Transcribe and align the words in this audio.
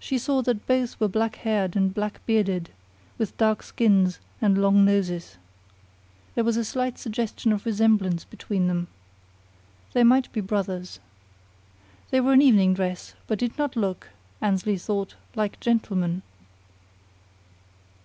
She 0.00 0.18
saw 0.18 0.42
that 0.42 0.66
both 0.66 0.98
were 0.98 1.06
black 1.06 1.36
haired 1.36 1.76
and 1.76 1.94
black 1.94 2.18
bearded, 2.26 2.70
with 3.16 3.36
dark 3.36 3.62
skins 3.62 4.18
and 4.40 4.58
long 4.60 4.84
noses. 4.84 5.38
There 6.34 6.42
was 6.42 6.56
a 6.56 6.64
slight 6.64 6.98
suggestion 6.98 7.52
of 7.52 7.64
resemblance 7.64 8.24
between 8.24 8.66
them. 8.66 8.88
They 9.92 10.02
might 10.02 10.32
be 10.32 10.40
brothers. 10.40 10.98
They 12.10 12.20
were 12.20 12.32
in 12.32 12.42
evening 12.42 12.74
dress, 12.74 13.14
but 13.28 13.38
did 13.38 13.56
not 13.56 13.76
look, 13.76 14.08
Annesley 14.40 14.76
thought, 14.78 15.14
like 15.36 15.60
gentlemen. 15.60 16.22